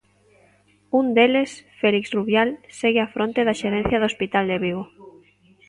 [0.99, 4.83] Un deles, Félix Rubial, segue á fronte da Xerencia do Hospital de Vigo.